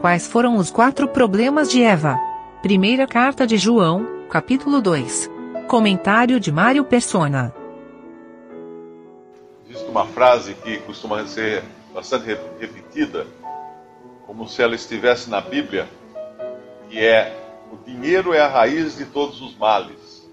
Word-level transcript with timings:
Quais 0.00 0.26
foram 0.26 0.56
os 0.56 0.70
quatro 0.70 1.08
problemas 1.08 1.70
de 1.70 1.82
Eva? 1.82 2.20
Primeira 2.60 3.06
carta 3.06 3.46
de 3.46 3.56
João, 3.56 4.26
capítulo 4.28 4.82
2. 4.82 5.30
Comentário 5.66 6.38
de 6.38 6.52
Mário 6.52 6.84
Persona. 6.84 7.52
Existe 9.66 9.88
uma 9.88 10.04
frase 10.04 10.52
que 10.54 10.78
costuma 10.80 11.26
ser 11.26 11.64
bastante 11.94 12.26
repetida, 12.60 13.26
como 14.26 14.46
se 14.46 14.62
ela 14.62 14.74
estivesse 14.74 15.30
na 15.30 15.40
Bíblia, 15.40 15.88
que 16.90 17.02
é: 17.02 17.34
o 17.72 17.76
dinheiro 17.78 18.34
é 18.34 18.40
a 18.40 18.48
raiz 18.48 18.98
de 18.98 19.06
todos 19.06 19.40
os 19.40 19.56
males. 19.56 20.28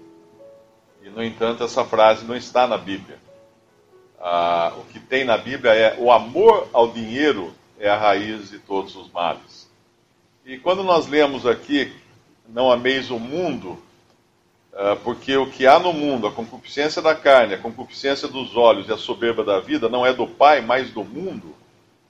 E, 1.02 1.08
no 1.08 1.24
entanto, 1.24 1.64
essa 1.64 1.84
frase 1.86 2.26
não 2.26 2.36
está 2.36 2.66
na 2.66 2.76
Bíblia. 2.76 3.18
Ah, 4.20 4.74
o 4.78 4.84
que 4.84 5.00
tem 5.00 5.24
na 5.24 5.38
Bíblia 5.38 5.72
é 5.72 5.96
o 5.98 6.12
amor 6.12 6.68
ao 6.72 6.92
dinheiro 6.92 7.52
é 7.78 7.88
a 7.88 7.96
raiz 7.96 8.50
de 8.50 8.58
todos 8.58 8.94
os 8.96 9.10
males. 9.10 9.70
E 10.44 10.58
quando 10.58 10.82
nós 10.82 11.06
lemos 11.06 11.46
aqui, 11.46 11.92
não 12.48 12.70
ameis 12.70 13.10
o 13.10 13.18
mundo, 13.18 13.82
ah, 14.76 14.96
porque 15.02 15.36
o 15.36 15.50
que 15.50 15.66
há 15.66 15.78
no 15.78 15.92
mundo, 15.92 16.26
a 16.26 16.32
concupiscência 16.32 17.00
da 17.00 17.14
carne, 17.14 17.54
a 17.54 17.58
concupiscência 17.58 18.26
dos 18.26 18.56
olhos 18.56 18.88
e 18.88 18.92
a 18.92 18.96
soberba 18.96 19.44
da 19.44 19.60
vida, 19.60 19.88
não 19.88 20.04
é 20.04 20.12
do 20.12 20.26
Pai, 20.26 20.60
mas 20.60 20.90
do 20.90 21.04
mundo. 21.04 21.54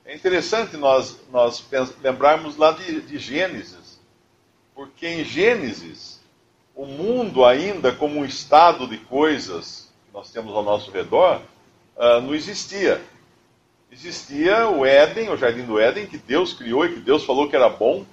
É 0.04 0.14
interessante 0.14 0.76
nós, 0.76 1.20
nós 1.30 1.64
lembrarmos 2.02 2.56
lá 2.56 2.72
de, 2.72 3.02
de 3.02 3.18
Gênesis, 3.18 4.00
porque 4.74 5.06
em 5.06 5.24
Gênesis, 5.24 6.20
o 6.74 6.86
mundo 6.86 7.44
ainda 7.44 7.92
como 7.92 8.18
um 8.18 8.24
estado 8.24 8.88
de 8.88 8.98
coisas 8.98 9.92
que 10.06 10.12
nós 10.12 10.32
temos 10.32 10.54
ao 10.54 10.62
nosso 10.62 10.90
redor, 10.90 11.42
uh, 11.96 12.20
não 12.20 12.34
existia. 12.34 13.00
Existia 13.94 14.68
o 14.68 14.84
Éden, 14.84 15.30
o 15.30 15.36
jardim 15.36 15.62
do 15.62 15.78
Éden, 15.78 16.08
que 16.08 16.18
Deus 16.18 16.52
criou 16.52 16.84
e 16.84 16.94
que 16.94 17.00
Deus 17.00 17.24
falou 17.24 17.48
que 17.48 17.54
era 17.54 17.68
bom. 17.68 18.04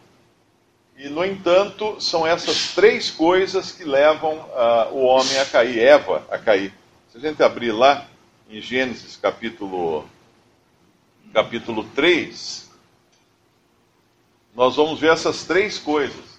E, 0.96 1.10
no 1.10 1.26
entanto, 1.26 2.00
são 2.00 2.26
essas 2.26 2.76
três 2.76 3.10
coisas 3.10 3.72
que 3.72 3.84
levam 3.84 4.36
uh, 4.36 4.94
o 4.94 5.02
homem 5.02 5.40
a 5.40 5.46
cair, 5.46 5.80
Eva 5.80 6.24
a 6.30 6.38
cair. 6.38 6.72
Se 7.12 7.18
a 7.18 7.20
gente 7.20 7.42
abrir 7.42 7.72
lá 7.72 8.08
em 8.48 8.62
Gênesis 8.62 9.18
capítulo, 9.18 10.08
capítulo 11.34 11.84
3, 11.96 12.70
nós 14.54 14.76
vamos 14.76 15.00
ver 15.00 15.12
essas 15.12 15.46
três 15.46 15.80
coisas. 15.80 16.38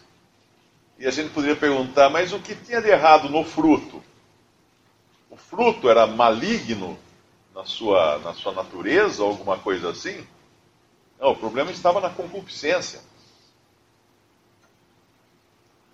E 1.00 1.04
a 1.04 1.10
gente 1.10 1.30
poderia 1.30 1.56
perguntar, 1.56 2.08
mas 2.10 2.32
o 2.32 2.38
que 2.38 2.54
tinha 2.54 2.80
de 2.80 2.90
errado 2.90 3.28
no 3.28 3.42
fruto? 3.42 4.00
O 5.28 5.36
fruto 5.36 5.90
era 5.90 6.06
maligno? 6.06 6.96
Na 7.54 7.64
sua, 7.64 8.18
na 8.18 8.32
sua 8.34 8.52
natureza, 8.52 9.22
alguma 9.22 9.58
coisa 9.58 9.90
assim. 9.90 10.26
Não, 11.20 11.30
o 11.32 11.36
problema 11.36 11.70
estava 11.70 12.00
na 12.00 12.10
concupiscência. 12.10 13.00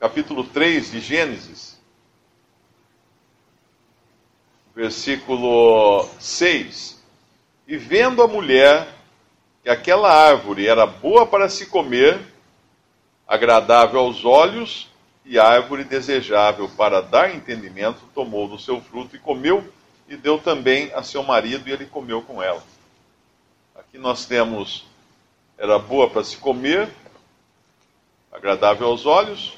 Capítulo 0.01 0.45
3 0.45 0.93
de 0.93 1.01
Gênesis, 1.01 1.77
versículo 4.75 6.09
6. 6.21 7.03
E 7.67 7.77
vendo 7.77 8.23
a 8.23 8.29
mulher 8.29 8.95
que 9.63 9.69
aquela 9.69 10.11
árvore 10.11 10.69
era 10.69 10.87
boa 10.87 11.27
para 11.27 11.49
se 11.49 11.67
comer, 11.67 12.21
agradável 13.27 13.99
aos 14.01 14.25
olhos 14.25 14.89
e 15.25 15.39
árvore 15.39 15.83
desejável 15.83 16.69
para 16.71 17.03
dar 17.03 17.35
entendimento, 17.35 18.09
tomou 18.15 18.49
do 18.49 18.59
seu 18.59 18.81
fruto 18.81 19.17
e 19.17 19.19
comeu 19.19 19.69
e 20.09 20.17
deu 20.17 20.39
também 20.39 20.91
a 20.95 21.03
seu 21.03 21.23
marido 21.23 21.69
e 21.69 21.73
ele 21.73 21.87
comeu 21.87 22.23
com 22.23 22.43
ela. 22.43 22.63
Aqui 23.75 23.99
nós 23.99 24.25
temos, 24.25 24.87
era 25.57 25.79
boa 25.79 26.09
para 26.09 26.25
se 26.25 26.39
comer, 26.39 26.89
agradável 28.33 28.89
aos 28.89 29.05
olhos 29.05 29.57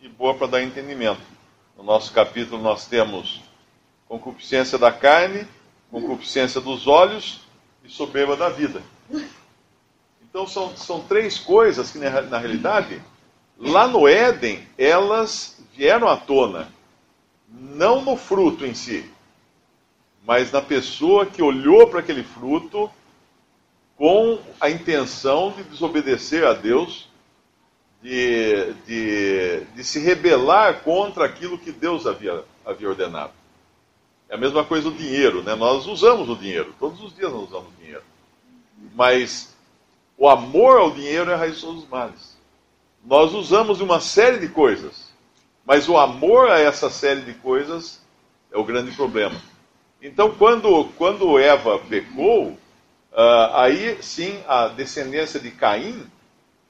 e 0.00 0.08
boa 0.08 0.34
para 0.34 0.48
dar 0.48 0.62
entendimento. 0.62 1.22
No 1.76 1.84
nosso 1.84 2.12
capítulo 2.12 2.60
nós 2.60 2.86
temos 2.86 3.40
concupiscência 4.08 4.76
da 4.76 4.90
carne, 4.90 5.46
concupiscência 5.90 6.60
dos 6.60 6.86
olhos 6.86 7.40
e 7.84 7.88
soberba 7.88 8.36
da 8.36 8.48
vida. 8.48 8.82
Então 10.22 10.46
são, 10.46 10.76
são 10.76 11.02
três 11.02 11.38
coisas 11.38 11.90
que 11.90 11.98
na, 11.98 12.22
na 12.22 12.38
realidade, 12.38 13.00
lá 13.58 13.86
no 13.86 14.08
Éden, 14.08 14.66
elas 14.76 15.62
vieram 15.74 16.08
à 16.08 16.16
tona. 16.16 16.72
Não 17.48 18.02
no 18.02 18.16
fruto 18.16 18.64
em 18.64 18.74
si, 18.74 19.10
mas 20.26 20.52
na 20.52 20.62
pessoa 20.62 21.26
que 21.26 21.42
olhou 21.42 21.88
para 21.88 22.00
aquele 22.00 22.22
fruto 22.22 22.90
com 23.96 24.38
a 24.60 24.70
intenção 24.70 25.52
de 25.52 25.62
desobedecer 25.64 26.46
a 26.46 26.52
Deus, 26.52 27.08
de, 28.02 28.72
de, 28.86 29.60
de 29.74 29.84
se 29.84 30.00
rebelar 30.00 30.80
contra 30.82 31.24
aquilo 31.24 31.58
que 31.58 31.70
Deus 31.70 32.06
havia, 32.06 32.44
havia 32.64 32.88
ordenado. 32.88 33.32
É 34.28 34.34
a 34.34 34.38
mesma 34.38 34.64
coisa 34.64 34.88
o 34.88 34.92
dinheiro, 34.92 35.42
né? 35.42 35.54
Nós 35.54 35.86
usamos 35.86 36.28
o 36.28 36.36
dinheiro, 36.36 36.74
todos 36.78 37.00
os 37.02 37.14
dias 37.14 37.30
nós 37.30 37.48
usamos 37.48 37.68
dinheiro. 37.78 38.02
Mas 38.94 39.54
o 40.16 40.28
amor 40.28 40.78
ao 40.78 40.90
dinheiro 40.90 41.30
é 41.30 41.34
a 41.34 41.36
raiz 41.36 41.56
de 41.56 41.60
todos 41.62 41.82
os 41.82 41.88
males. 41.88 42.36
Nós 43.04 43.34
usamos 43.34 43.80
uma 43.80 44.00
série 44.00 44.38
de 44.38 44.48
coisas, 44.48 45.12
mas 45.64 45.88
o 45.88 45.96
amor 45.96 46.48
a 46.48 46.58
essa 46.58 46.88
série 46.88 47.22
de 47.22 47.34
coisas 47.34 48.00
é 48.50 48.58
o 48.58 48.64
grande 48.64 48.92
problema. 48.92 49.40
Então, 50.02 50.32
quando, 50.32 50.86
quando 50.98 51.38
Eva 51.38 51.78
pecou, 51.78 52.48
uh, 52.48 53.54
aí 53.54 54.02
sim 54.02 54.42
a 54.48 54.66
descendência 54.66 55.38
de 55.38 55.52
Caim 55.52 56.04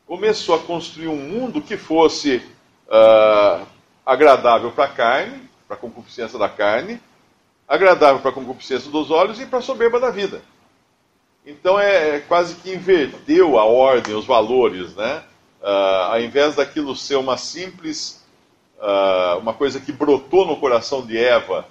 começou 0.06 0.54
a 0.54 0.58
construir 0.58 1.08
um 1.08 1.16
mundo 1.16 1.62
que 1.62 1.78
fosse 1.78 2.42
uh, 2.86 3.66
agradável 4.04 4.70
para 4.72 4.84
a 4.84 4.88
carne, 4.88 5.48
para 5.66 5.76
a 5.76 5.80
concupiscência 5.80 6.38
da 6.38 6.46
carne, 6.46 7.00
agradável 7.66 8.20
para 8.20 8.30
a 8.30 8.34
concupiscência 8.34 8.90
dos 8.90 9.10
olhos 9.10 9.40
e 9.40 9.46
para 9.46 9.60
a 9.60 9.62
soberba 9.62 9.98
da 9.98 10.10
vida. 10.10 10.42
Então 11.46 11.80
é, 11.80 12.16
é, 12.16 12.20
quase 12.20 12.56
que 12.56 12.70
inverteu 12.70 13.58
a 13.58 13.64
ordem, 13.64 14.14
os 14.14 14.26
valores, 14.26 14.94
né? 14.94 15.22
Uh, 15.62 16.10
ao 16.10 16.20
invés 16.20 16.56
daquilo 16.56 16.94
ser 16.94 17.16
uma 17.16 17.38
simples, 17.38 18.22
uh, 18.76 19.38
uma 19.38 19.54
coisa 19.54 19.80
que 19.80 19.90
brotou 19.90 20.44
no 20.44 20.58
coração 20.58 21.06
de 21.06 21.16
Eva 21.16 21.66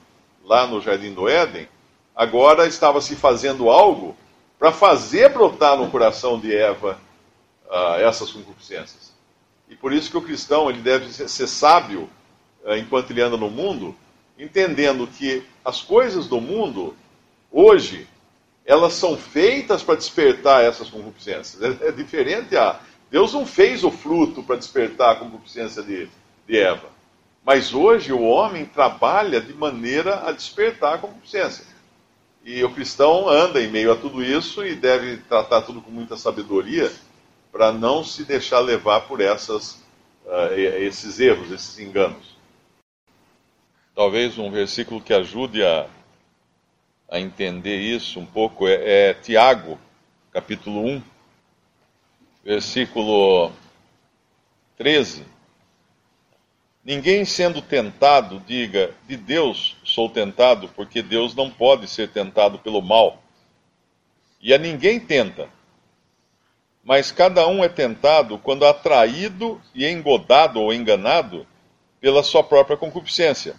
lá 0.52 0.68
no 0.68 0.82
Jardim 0.82 1.14
do 1.14 1.30
Éden, 1.30 1.66
agora 2.14 2.68
estava 2.68 3.00
se 3.00 3.16
fazendo 3.16 3.70
algo 3.70 4.18
para 4.60 4.70
fazer 4.70 5.30
brotar 5.30 5.78
no 5.78 5.90
coração 5.90 6.38
de 6.38 6.54
Eva 6.54 7.00
uh, 7.68 8.02
essas 8.02 8.32
concupiscências. 8.32 9.14
E 9.70 9.78
por 9.78 9.94
isso 9.94 10.12
que 10.12 10.18
o 10.18 10.22
cristão 10.22 10.70
ele 10.70 10.82
deve 10.82 11.10
ser 11.14 11.48
sábio 11.48 12.10
uh, 12.66 12.76
enquanto 12.76 13.12
ele 13.12 13.22
anda 13.22 13.38
no 13.38 13.50
mundo, 13.50 13.96
entendendo 14.38 15.08
que 15.08 15.42
as 15.64 15.80
coisas 15.80 16.28
do 16.28 16.42
mundo, 16.42 16.98
hoje, 17.50 18.06
elas 18.66 18.92
são 18.92 19.16
feitas 19.16 19.82
para 19.82 19.96
despertar 19.96 20.66
essas 20.66 20.90
concupiscências. 20.90 21.64
É, 21.64 21.88
é, 21.88 21.92
diferente 21.94 22.58
a. 22.58 22.78
Deus 23.10 23.32
não 23.32 23.46
fez 23.46 23.86
o 23.86 23.92
fruto 23.92 24.44
para 24.44 24.58
despertar 24.58 25.12
a 25.12 25.16
concupiscência 25.16 25.82
de, 25.82 26.10
de 26.46 26.58
Eva. 26.58 26.90
Mas 27.44 27.74
hoje 27.74 28.14
o 28.14 28.22
homem 28.22 28.66
trabalha 28.66 29.42
de 29.42 29.54
maneira 29.54 30.28
a 30.28 30.32
despertar 30.32 30.96
a 30.96 30.98
concupiscência. 31.00 31.66
E 32.44 32.64
o 32.64 32.74
cristão 32.74 33.28
anda 33.28 33.62
em 33.62 33.68
meio 33.68 33.92
a 33.92 33.96
tudo 33.96 34.24
isso 34.24 34.66
e 34.66 34.76
deve 34.76 35.18
tratar 35.18 35.62
tudo 35.62 35.82
com 35.82 35.92
muita 35.92 36.16
sabedoria 36.16 36.92
para 37.52 37.72
não 37.72 38.04
se 38.04 38.24
deixar 38.24 38.60
levar 38.60 39.02
por 39.02 39.22
essas, 39.22 39.76
uh, 40.26 40.54
esses 40.54 41.20
erros, 41.20 41.52
esses 41.52 41.78
enganos. 41.80 42.38
Talvez 43.94 44.38
um 44.38 44.50
versículo 44.50 45.02
que 45.02 45.14
ajude 45.14 45.64
a, 45.64 45.88
a 47.10 47.20
entender 47.20 47.78
isso 47.78 48.20
um 48.20 48.26
pouco 48.26 48.68
é, 48.68 49.10
é 49.10 49.14
Tiago, 49.16 49.80
capítulo 50.32 50.86
1, 50.86 51.04
versículo 52.44 53.52
13 54.78 55.26
Ninguém 56.84 57.24
sendo 57.26 57.62
tentado 57.62 58.40
diga, 58.40 58.92
de 59.08 59.16
Deus 59.16 59.78
sou 59.84 60.10
tentado, 60.10 60.68
porque 60.70 61.02
Deus 61.02 61.36
não 61.36 61.50
pode 61.50 61.88
ser 61.88 62.10
tentado 62.10 62.58
pelo 62.58 62.82
mal. 62.82 63.22
E 64.42 64.52
a 64.54 64.58
ninguém 64.58 65.00
tenta. 65.00 65.48
Mas 66.84 67.12
cada 67.12 67.48
um 67.48 67.64
é 67.64 67.70
tentado 67.70 68.40
quando 68.40 68.66
atraído 68.66 69.62
e 69.76 69.86
engodado 69.86 70.60
ou 70.60 70.74
enganado 70.74 71.46
pela 72.00 72.24
sua 72.24 72.44
própria 72.44 72.76
concupiscência. 72.76 73.56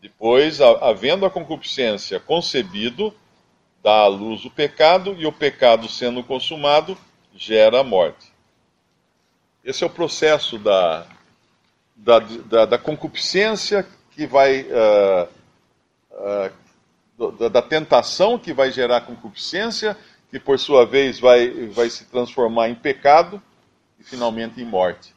Depois, 0.00 0.60
havendo 0.60 1.26
a 1.26 1.30
concupiscência 1.30 2.20
concebido, 2.20 3.12
dá 3.82 4.02
à 4.02 4.06
luz 4.06 4.44
o 4.44 4.50
pecado, 4.50 5.16
e 5.18 5.26
o 5.26 5.32
pecado 5.32 5.88
sendo 5.88 6.22
consumado, 6.22 6.96
gera 7.34 7.80
a 7.80 7.84
morte. 7.84 8.32
Esse 9.64 9.82
é 9.82 9.86
o 9.86 9.90
processo 9.90 10.58
da, 10.58 11.06
da, 11.94 12.18
da, 12.18 12.66
da 12.66 12.78
concupiscência 12.78 13.86
que 14.10 14.26
vai. 14.26 14.62
Uh, 14.62 15.28
uh, 16.10 16.64
da, 17.38 17.48
da, 17.48 17.62
tentação 17.62 18.38
que 18.38 18.52
vai 18.52 18.72
gerar 18.72 19.02
concupiscência, 19.02 19.96
que 20.30 20.40
por 20.40 20.58
sua 20.58 20.84
vez 20.84 21.20
vai, 21.20 21.68
vai 21.68 21.88
se 21.88 22.04
transformar 22.06 22.68
em 22.68 22.74
pecado, 22.74 23.40
e 23.98 24.02
finalmente 24.02 24.60
em 24.60 24.64
morte. 24.64 25.14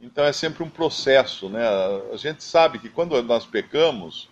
Então 0.00 0.24
é 0.24 0.32
sempre 0.32 0.62
um 0.62 0.70
processo, 0.70 1.48
né? 1.48 1.62
A 2.12 2.16
gente 2.16 2.42
sabe 2.42 2.78
que 2.78 2.88
quando 2.88 3.20
nós 3.22 3.44
pecamos, 3.44 4.28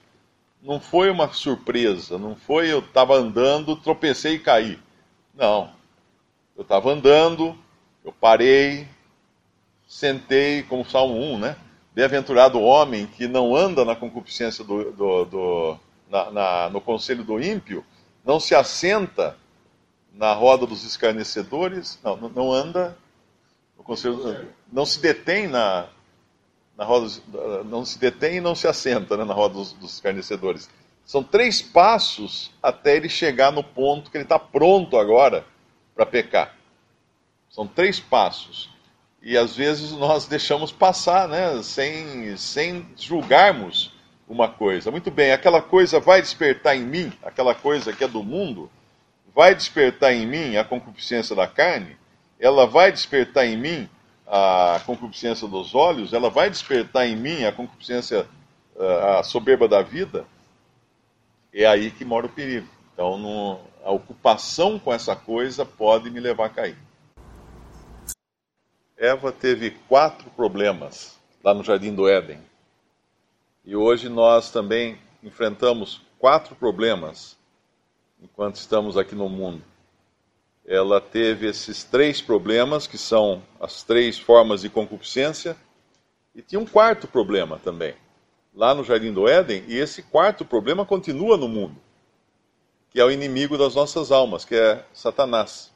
não 0.63 0.81
foi 0.81 1.11
uma 1.11 1.33
surpresa, 1.33 2.19
não 2.19 2.35
foi 2.35 2.73
eu 2.73 2.79
estava 2.79 3.15
andando, 3.15 3.77
tropecei 3.77 4.35
e 4.35 4.39
caí. 4.39 4.79
Não. 5.35 5.73
Eu 6.57 6.63
estava 6.63 6.91
andando, 6.91 7.57
eu 8.05 8.13
parei, 8.13 8.89
sentei, 9.87 10.63
como 10.63 10.89
Salmo 10.89 11.17
1, 11.35 11.39
né? 11.39 11.57
Bem-aventurado 11.97 12.59
o 12.59 12.63
homem 12.63 13.07
que 13.07 13.27
não 13.27 13.57
anda 13.57 13.83
na 13.83 13.97
concupiscência 13.97 14.63
do, 14.63 14.93
do, 14.93 15.25
do 15.25 15.79
na, 16.11 16.31
na, 16.31 16.69
no 16.69 16.79
conselho 16.79 17.25
do 17.25 17.43
ímpio, 17.43 17.83
não 18.23 18.39
se 18.39 18.55
assenta 18.55 19.35
na 20.13 20.35
roda 20.35 20.67
dos 20.67 20.85
escarnecedores, 20.85 21.99
não, 22.05 22.15
não 22.19 22.53
anda 22.53 22.95
no 23.79 23.83
conselho, 23.83 24.47
não 24.71 24.85
se 24.85 25.01
detém 25.01 25.49
na, 25.49 25.87
na 26.77 26.85
roda, 26.85 27.11
não 27.65 27.83
se 27.83 27.99
detém 27.99 28.37
e 28.37 28.41
não 28.43 28.55
se 28.55 28.69
assenta 28.69 29.17
né, 29.17 29.25
na 29.25 29.33
roda 29.33 29.55
dos, 29.55 29.73
dos 29.73 29.95
escarnecedores. 29.95 30.69
São 31.03 31.25
três 31.25 31.63
passos 31.63 32.53
até 32.63 32.95
ele 32.95 33.09
chegar 33.09 33.51
no 33.51 33.65
ponto 33.65 34.11
que 34.11 34.19
ele 34.19 34.25
está 34.25 34.39
pronto 34.39 34.99
agora 34.99 35.47
para 35.95 36.05
pecar. 36.05 36.55
São 37.49 37.67
três 37.67 37.99
passos. 37.99 38.76
E 39.27 39.37
às 39.37 39.57
vezes 39.57 39.91
nós 39.91 40.27
deixamos 40.29 40.71
passar, 40.71 41.27
né, 41.27 41.61
sem, 41.61 42.37
sem 42.37 42.87
julgarmos 42.97 43.93
uma 44.29 44.49
coisa. 44.49 44.89
Muito 44.89 45.11
bem, 45.11 45.33
aquela 45.33 45.61
coisa 45.61 45.99
vai 45.99 46.23
despertar 46.23 46.77
em 46.77 46.85
mim, 46.85 47.13
aquela 47.25 47.53
coisa 47.53 47.93
que 47.93 48.05
é 48.05 48.07
do 48.07 48.23
mundo, 48.23 48.71
vai 49.35 49.53
despertar 49.53 50.15
em 50.15 50.25
mim 50.25 50.57
a 50.57 50.63
concupiscência 50.63 51.35
da 51.35 51.45
carne, 51.45 51.97
ela 52.39 52.69
vai 52.69 52.93
despertar 52.93 53.45
em 53.45 53.57
mim 53.57 53.89
a 54.29 54.81
concupiscência 54.87 55.49
dos 55.49 55.75
olhos, 55.75 56.13
ela 56.13 56.31
vai 56.31 56.49
despertar 56.49 57.09
em 57.09 57.17
mim 57.17 57.45
a 57.45 57.51
concupiscência, 57.51 58.29
a 59.19 59.25
soberba 59.25 59.67
da 59.67 59.83
vida, 59.83 60.25
é 61.53 61.67
aí 61.67 61.91
que 61.91 62.05
mora 62.05 62.27
o 62.27 62.29
perigo. 62.29 62.69
Então, 62.95 63.19
no, 63.19 63.59
a 63.85 63.91
ocupação 63.91 64.79
com 64.79 64.95
essa 64.95 65.17
coisa 65.17 65.65
pode 65.65 66.11
me 66.13 66.21
levar 66.21 66.47
a 66.47 66.51
cair. 66.51 66.86
Eva 68.97 69.31
teve 69.33 69.71
quatro 69.89 70.31
problemas 70.31 71.19
lá 71.43 71.53
no 71.53 71.63
Jardim 71.63 71.95
do 71.95 72.09
Éden. 72.09 72.41
E 73.65 73.77
hoje 73.77 74.09
nós 74.09 74.51
também 74.51 74.99
enfrentamos 75.23 76.03
quatro 76.19 76.55
problemas 76.55 77.37
enquanto 78.21 78.57
estamos 78.57 78.97
aqui 78.97 79.15
no 79.15 79.29
mundo 79.29 79.63
ela 80.67 81.01
teve 81.01 81.47
esses 81.47 81.85
três 81.85 82.21
problemas, 82.21 82.87
que 82.87 82.99
são 82.99 83.43
as 83.61 83.85
três 83.85 84.19
formas 84.19 84.63
de 84.63 84.69
concupiscência, 84.69 85.57
e 86.35 86.43
tinha 86.43 86.61
um 86.61 86.67
quarto 86.67 87.07
problema 87.07 87.59
também, 87.63 87.95
lá 88.53 88.75
no 88.75 88.83
Jardim 88.83 89.13
do 89.13 89.29
Éden, 89.29 89.65
e 89.69 89.77
esse 89.77 90.03
quarto 90.03 90.45
problema 90.45 90.85
continua 90.85 91.37
no 91.37 91.49
mundo, 91.49 91.77
que 92.91 93.01
é 93.01 93.05
o 93.05 93.11
inimigo 93.11 93.57
das 93.57 93.77
nossas 93.77 94.11
almas, 94.11 94.45
que 94.45 94.57
é 94.57 94.85
Satanás. 94.93 95.73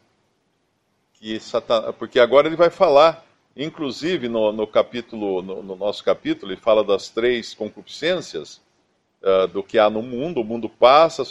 Que 1.21 1.39
Satan... 1.39 1.93
Porque 1.93 2.19
agora 2.19 2.49
ele 2.49 2.57
vai 2.57 2.71
falar, 2.71 3.25
inclusive 3.55 4.27
no, 4.27 4.51
no 4.53 4.67
capítulo, 4.67 5.43
no, 5.43 5.63
no, 5.63 5.77
nosso 5.77 6.03
capítulo, 6.03 6.51
ele 6.51 6.61
fala 6.61 6.83
das 6.83 7.11
três 7.11 7.53
concupiscências 7.53 8.59
uh, 9.23 9.47
do 9.49 9.63
que 9.63 9.79
há 9.79 9.91
no 9.91 10.01
mundo, 10.01 10.41
o 10.41 10.45
mundo 10.45 10.69
passa, 10.69 11.23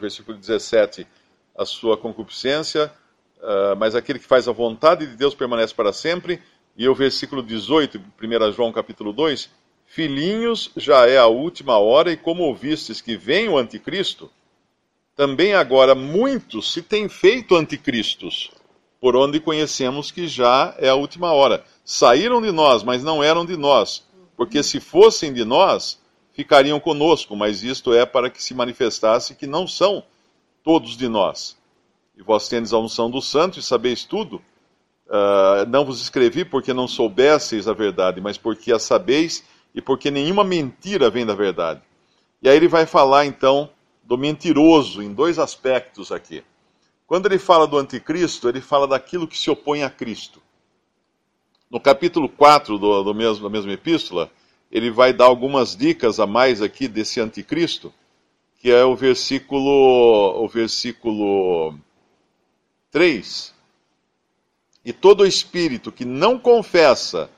versículo 0.00 0.38
17 0.38 1.06
a 1.54 1.66
sua 1.66 1.98
concupiscência, 1.98 2.90
uh, 3.36 3.76
mas 3.76 3.94
aquele 3.94 4.18
que 4.18 4.24
faz 4.24 4.48
a 4.48 4.52
vontade 4.52 5.06
de 5.06 5.14
Deus 5.14 5.34
permanece 5.34 5.74
para 5.74 5.92
sempre. 5.92 6.40
E 6.74 6.88
o 6.88 6.94
versículo 6.94 7.42
18, 7.42 8.00
1 8.20 8.52
João 8.52 8.72
capítulo 8.72 9.12
2, 9.12 9.50
Filhinhos, 9.84 10.70
já 10.74 11.06
é 11.06 11.18
a 11.18 11.26
última 11.26 11.76
hora, 11.76 12.10
e 12.10 12.16
como 12.16 12.44
ouvistes 12.44 13.02
que 13.02 13.14
vem 13.14 13.46
o 13.50 13.58
anticristo, 13.58 14.30
também 15.14 15.52
agora 15.52 15.94
muitos 15.94 16.72
se 16.72 16.80
têm 16.80 17.10
feito 17.10 17.54
anticristos, 17.54 18.50
por 19.02 19.16
onde 19.16 19.40
conhecemos 19.40 20.12
que 20.12 20.28
já 20.28 20.76
é 20.78 20.88
a 20.88 20.94
última 20.94 21.32
hora. 21.32 21.64
Saíram 21.84 22.40
de 22.40 22.52
nós, 22.52 22.84
mas 22.84 23.02
não 23.02 23.20
eram 23.20 23.44
de 23.44 23.56
nós, 23.56 24.06
porque 24.36 24.62
se 24.62 24.78
fossem 24.78 25.32
de 25.32 25.44
nós, 25.44 25.98
ficariam 26.32 26.78
conosco, 26.78 27.34
mas 27.34 27.64
isto 27.64 27.92
é 27.92 28.06
para 28.06 28.30
que 28.30 28.40
se 28.40 28.54
manifestasse 28.54 29.34
que 29.34 29.44
não 29.44 29.66
são 29.66 30.04
todos 30.62 30.96
de 30.96 31.08
nós. 31.08 31.58
E 32.16 32.22
vós 32.22 32.48
tendes 32.48 32.72
a 32.72 32.78
unção 32.78 33.10
do 33.10 33.20
santo 33.20 33.58
e 33.58 33.62
sabeis 33.62 34.04
tudo. 34.04 34.36
Uh, 35.08 35.66
não 35.68 35.84
vos 35.84 36.00
escrevi 36.00 36.44
porque 36.44 36.72
não 36.72 36.86
soubesseis 36.86 37.66
a 37.66 37.72
verdade, 37.72 38.20
mas 38.20 38.38
porque 38.38 38.72
a 38.72 38.78
sabeis 38.78 39.42
e 39.74 39.82
porque 39.82 40.12
nenhuma 40.12 40.44
mentira 40.44 41.10
vem 41.10 41.26
da 41.26 41.34
verdade. 41.34 41.82
E 42.40 42.48
aí 42.48 42.56
ele 42.56 42.68
vai 42.68 42.86
falar 42.86 43.26
então 43.26 43.68
do 44.04 44.16
mentiroso 44.16 45.02
em 45.02 45.12
dois 45.12 45.40
aspectos 45.40 46.12
aqui. 46.12 46.44
Quando 47.12 47.26
ele 47.26 47.38
fala 47.38 47.66
do 47.66 47.76
anticristo, 47.76 48.48
ele 48.48 48.62
fala 48.62 48.88
daquilo 48.88 49.28
que 49.28 49.36
se 49.36 49.50
opõe 49.50 49.82
a 49.82 49.90
Cristo. 49.90 50.40
No 51.70 51.78
capítulo 51.78 52.26
4 52.26 52.78
do, 52.78 53.02
do 53.02 53.14
mesmo, 53.14 53.42
da 53.42 53.50
mesma 53.50 53.70
epístola, 53.70 54.30
ele 54.70 54.90
vai 54.90 55.12
dar 55.12 55.26
algumas 55.26 55.76
dicas 55.76 56.18
a 56.18 56.26
mais 56.26 56.62
aqui 56.62 56.88
desse 56.88 57.20
anticristo 57.20 57.92
que 58.58 58.70
é 58.70 58.82
o 58.82 58.96
versículo, 58.96 60.42
o 60.42 60.48
versículo 60.48 61.78
3. 62.90 63.52
E 64.82 64.90
todo 64.90 65.26
espírito 65.26 65.92
que 65.92 66.06
não 66.06 66.38
confessa 66.38 67.28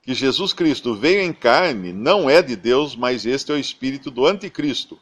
que 0.00 0.14
Jesus 0.14 0.52
Cristo 0.52 0.94
veio 0.94 1.22
em 1.22 1.32
carne 1.32 1.92
não 1.92 2.30
é 2.30 2.40
de 2.40 2.54
Deus, 2.54 2.94
mas 2.94 3.26
este 3.26 3.50
é 3.50 3.56
o 3.56 3.58
espírito 3.58 4.12
do 4.12 4.28
anticristo, 4.28 4.96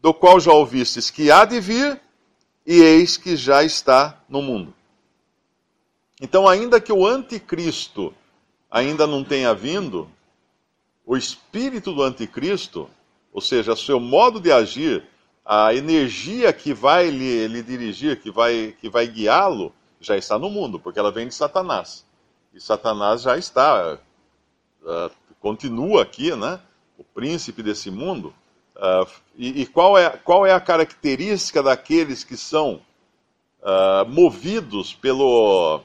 do 0.00 0.14
qual 0.14 0.38
já 0.38 0.52
ouvistes 0.52 1.10
que 1.10 1.32
há 1.32 1.44
de 1.44 1.58
vir, 1.58 2.00
e 2.70 2.80
eis 2.80 3.16
que 3.16 3.36
já 3.36 3.64
está 3.64 4.22
no 4.28 4.40
mundo. 4.40 4.72
Então, 6.20 6.46
ainda 6.46 6.80
que 6.80 6.92
o 6.92 7.04
anticristo 7.04 8.14
ainda 8.70 9.06
não 9.08 9.24
tenha 9.24 9.52
vindo, 9.52 10.08
o 11.04 11.16
espírito 11.16 11.92
do 11.92 12.02
anticristo 12.02 12.88
ou 13.32 13.40
seja, 13.40 13.76
seu 13.76 14.00
modo 14.00 14.40
de 14.40 14.50
agir, 14.50 15.04
a 15.44 15.74
energia 15.74 16.52
que 16.52 16.72
vai 16.72 17.10
lhe, 17.10 17.46
lhe 17.48 17.62
dirigir, 17.62 18.20
que 18.20 18.30
vai, 18.30 18.76
que 18.80 18.88
vai 18.88 19.06
guiá-lo, 19.06 19.72
já 20.00 20.16
está 20.16 20.38
no 20.38 20.50
mundo, 20.50 20.78
porque 20.78 20.98
ela 20.98 21.12
vem 21.12 21.28
de 21.28 21.34
Satanás. 21.34 22.04
E 22.52 22.60
Satanás 22.60 23.22
já 23.22 23.36
está, 23.36 23.98
uh, 24.82 25.10
continua 25.40 26.02
aqui, 26.02 26.34
né? 26.34 26.60
O 26.96 27.04
príncipe 27.04 27.62
desse 27.62 27.90
mundo. 27.90 28.34
Uh, 28.80 29.06
e, 29.36 29.60
e 29.60 29.66
qual, 29.66 29.98
é, 29.98 30.08
qual 30.08 30.46
é 30.46 30.52
a 30.52 30.60
característica 30.60 31.62
daqueles 31.62 32.24
que 32.24 32.34
são 32.34 32.80
uh, 33.60 34.08
movidos 34.08 34.94
pelo, 34.94 35.82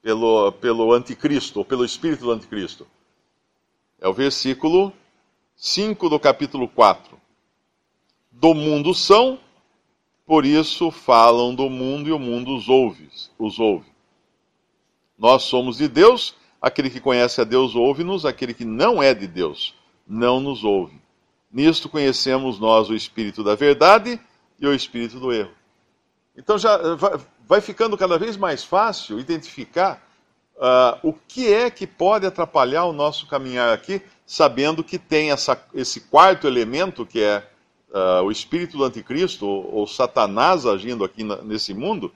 pelo, 0.00 0.52
pelo 0.52 0.92
anticristo, 0.92 1.58
ou 1.58 1.64
pelo 1.64 1.84
espírito 1.84 2.24
do 2.24 2.30
anticristo? 2.30 2.86
É 4.00 4.06
o 4.06 4.12
versículo 4.12 4.92
5 5.56 6.08
do 6.08 6.20
capítulo 6.20 6.68
4. 6.68 7.18
Do 8.30 8.54
mundo 8.54 8.94
são, 8.94 9.40
por 10.24 10.46
isso 10.46 10.92
falam 10.92 11.52
do 11.52 11.68
mundo 11.68 12.08
e 12.08 12.12
o 12.12 12.18
mundo 12.18 12.54
os 12.54 12.68
ouve. 12.68 13.10
Os 13.36 13.58
ouve. 13.58 13.90
Nós 15.18 15.42
somos 15.42 15.78
de 15.78 15.88
Deus, 15.88 16.36
aquele 16.62 16.90
que 16.90 17.00
conhece 17.00 17.40
a 17.40 17.44
Deus 17.44 17.74
ouve-nos, 17.74 18.24
aquele 18.24 18.54
que 18.54 18.64
não 18.64 19.02
é 19.02 19.12
de 19.12 19.26
Deus 19.26 19.74
não 20.06 20.40
nos 20.40 20.62
ouve. 20.62 21.07
Nisto 21.50 21.88
conhecemos 21.88 22.58
nós 22.58 22.90
o 22.90 22.94
espírito 22.94 23.42
da 23.42 23.54
verdade 23.54 24.20
e 24.60 24.66
o 24.66 24.74
espírito 24.74 25.18
do 25.18 25.32
erro. 25.32 25.52
Então 26.36 26.58
já 26.58 26.78
vai 27.46 27.60
ficando 27.60 27.96
cada 27.96 28.18
vez 28.18 28.36
mais 28.36 28.62
fácil 28.62 29.18
identificar 29.18 30.06
uh, 30.56 30.98
o 31.02 31.12
que 31.12 31.52
é 31.52 31.70
que 31.70 31.86
pode 31.86 32.26
atrapalhar 32.26 32.84
o 32.84 32.92
nosso 32.92 33.26
caminhar 33.26 33.72
aqui 33.72 34.02
sabendo 34.28 34.84
que 34.84 34.98
tem 34.98 35.30
essa, 35.30 35.58
esse 35.72 36.02
quarto 36.02 36.46
elemento, 36.46 37.06
que 37.06 37.22
é 37.22 37.48
uh, 37.88 38.22
o 38.22 38.30
espírito 38.30 38.76
do 38.76 38.84
anticristo, 38.84 39.46
ou, 39.46 39.74
ou 39.76 39.86
Satanás 39.86 40.66
agindo 40.66 41.02
aqui 41.02 41.24
na, 41.24 41.36
nesse 41.36 41.72
mundo, 41.72 42.12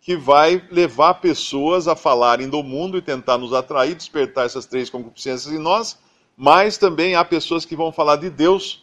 que 0.00 0.16
vai 0.16 0.60
levar 0.72 1.14
pessoas 1.14 1.86
a 1.86 1.94
falarem 1.94 2.48
do 2.48 2.60
mundo 2.64 2.98
e 2.98 3.02
tentar 3.02 3.38
nos 3.38 3.52
atrair, 3.52 3.94
despertar 3.94 4.44
essas 4.44 4.66
três 4.66 4.90
concupiscências 4.90 5.54
em 5.54 5.58
nós, 5.58 5.96
mas 6.42 6.76
também 6.76 7.14
há 7.14 7.24
pessoas 7.24 7.64
que 7.64 7.76
vão 7.76 7.92
falar 7.92 8.16
de 8.16 8.28
Deus 8.28 8.82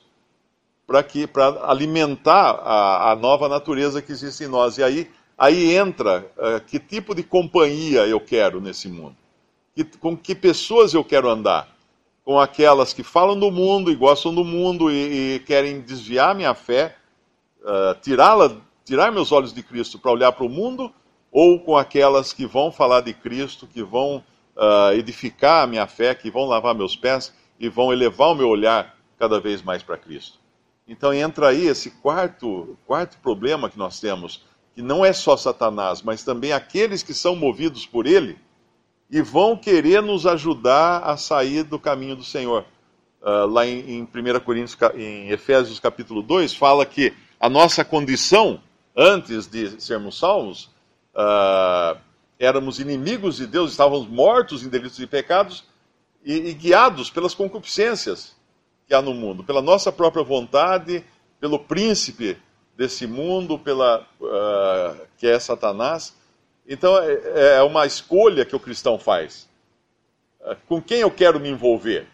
para 0.88 1.04
que 1.04 1.28
para 1.28 1.70
alimentar 1.70 2.52
a, 2.52 3.12
a, 3.12 3.16
nova 3.18 3.50
natureza 3.50 4.02
que 4.02 4.14
existe 4.14 4.46
em 4.46 4.48
nós. 4.48 4.78
E 4.78 4.84
aí, 4.84 5.12
aí 5.38 5.76
entra 5.76 6.26
uh, 6.38 6.62
que 6.66 6.80
tipo 6.80 7.14
de 7.14 7.22
companhia 7.22 8.08
eu 8.08 8.18
quero 8.22 8.62
nesse 8.62 8.88
mundo, 8.88 9.18
que, 9.76 9.84
com 9.84 10.16
que 10.16 10.34
pessoas 10.34 10.94
eu 10.94 11.04
quero 11.04 11.30
andar? 11.30 11.68
Com 12.24 12.40
aquelas 12.40 12.94
que 12.94 13.04
falam 13.04 13.38
do 13.38 13.52
mundo 13.52 13.92
e 13.92 13.96
gostam 13.96 14.34
do 14.34 14.46
mundo 14.46 14.90
e, 14.90 15.36
e 15.36 15.40
querem 15.40 15.82
desviar 15.82 16.34
minha 16.34 16.56
fé, 16.56 16.96
uh, 17.60 17.94
tirá-la, 18.02 18.56
tirar 18.86 19.12
meus 19.12 19.34
olhos 19.34 19.52
de 19.52 19.62
Cristo 19.62 20.00
para 20.00 20.14
olhar 20.14 20.32
para 20.32 20.46
o 20.46 20.50
mundo, 20.50 20.94
ou 21.30 21.60
com 21.60 21.76
aquelas 21.76 22.32
que 22.32 22.46
vão 22.46 22.72
falar 22.72 23.02
de 23.02 23.14
Cristo, 23.14 23.68
que 23.68 23.84
vão 23.84 24.24
uh, 24.56 24.94
edificar 24.94 25.66
a 25.66 25.68
minha 25.68 25.88
fé, 25.88 26.16
que 26.16 26.32
vão 26.32 26.46
lavar 26.46 26.74
meus 26.74 26.96
pés 26.96 27.38
e 27.60 27.68
vão 27.68 27.92
elevar 27.92 28.30
o 28.30 28.36
meu 28.36 28.48
olhar 28.48 28.96
cada 29.18 29.40
vez 29.40 29.62
mais 29.62 29.84
para 29.84 29.98
Cristo. 29.98 30.40
Então 30.88 31.14
entra 31.14 31.50
aí 31.50 31.68
esse 31.68 31.92
quarto, 31.92 32.78
quarto 32.88 33.18
problema 33.18 33.70
que 33.70 33.78
nós 33.78 34.00
temos, 34.00 34.44
que 34.74 34.82
não 34.82 35.06
é 35.06 35.12
só 35.12 35.36
Satanás, 35.36 36.02
mas 36.02 36.24
também 36.24 36.54
aqueles 36.54 37.04
que 37.04 37.14
são 37.14 37.36
movidos 37.36 37.86
por 37.86 38.08
ele 38.08 38.38
e 39.12 39.22
vão 39.22 39.58
querer 39.58 40.02
nos 40.02 40.26
ajudar 40.26 41.00
a 41.00 41.18
sair 41.18 41.64
do 41.64 41.78
caminho 41.78 42.16
do 42.16 42.24
Senhor. 42.24 42.66
Uh, 43.22 43.46
lá 43.48 43.68
em, 43.68 44.00
em 44.00 44.02
1 44.04 44.40
Coríntios, 44.40 44.78
em 44.96 45.30
Efésios 45.30 45.80
capítulo 45.80 46.22
2, 46.22 46.54
fala 46.54 46.86
que 46.86 47.14
a 47.40 47.50
nossa 47.50 47.84
condição 47.84 48.62
antes 48.96 49.48
de 49.48 49.82
sermos 49.82 50.18
salvos 50.18 50.70
uh, 51.14 52.00
éramos 52.40 52.80
inimigos 52.80 53.38
de 53.38 53.46
Deus, 53.46 53.72
estávamos 53.72 54.08
mortos 54.08 54.64
em 54.64 54.70
delitos 54.70 55.00
e 55.00 55.06
pecados 55.06 55.66
e, 56.24 56.50
e, 56.50 56.54
guiados 56.54 57.10
pelas 57.10 57.34
concupiscências 57.34 58.36
que 58.88 58.94
há 58.94 59.02
no 59.02 59.14
mundo, 59.14 59.44
pela 59.44 59.62
nossa 59.62 59.92
própria 59.92 60.24
vontade, 60.24 61.04
pelo 61.40 61.60
príncipe 61.60 62.38
desse 62.76 63.06
mundo, 63.06 63.58
pela 63.58 64.08
uh, 64.20 65.08
que 65.18 65.28
é 65.28 65.40
Satanás. 65.40 66.16
Então 66.68 66.98
é, 66.98 67.58
é, 67.58 67.64
uma 67.64 67.86
escolha 67.86 68.46
que 68.46 68.56
o 68.56 68.60
cristão 68.60 68.98
faz. 68.98 69.48
Uh, 70.42 70.56
com 70.68 70.82
quem 70.82 71.00
eu 71.00 71.12
quero 71.12 71.40
me 71.40 71.50
envolver? 71.50 72.08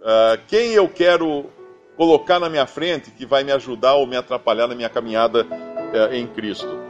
Uh, 0.00 0.40
quem 0.48 0.72
eu 0.72 0.88
quero 0.88 1.50
colocar 1.96 2.38
na 2.38 2.48
minha 2.48 2.66
frente 2.66 3.10
que 3.10 3.26
vai 3.26 3.44
me 3.44 3.52
ajudar 3.52 3.94
ou 3.94 4.06
me 4.06 4.16
atrapalhar 4.16 4.66
na 4.66 4.74
minha 4.74 4.88
caminhada 4.88 5.46
eh, 5.92 6.16
em 6.16 6.26
Cristo? 6.26 6.89